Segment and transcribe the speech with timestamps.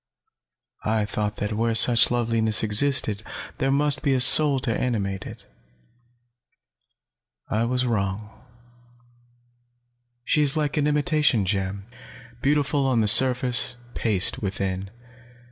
[0.83, 3.21] I thought that where such loveliness existed,
[3.59, 5.45] there must be a soul to animate it.
[7.51, 8.31] I was wrong.
[10.25, 11.85] She is like an imitation gem
[12.41, 14.89] beautiful on the surface, paste within.